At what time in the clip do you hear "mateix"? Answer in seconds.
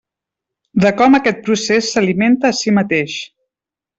2.79-3.19